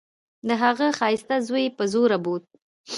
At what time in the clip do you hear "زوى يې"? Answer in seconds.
1.47-1.75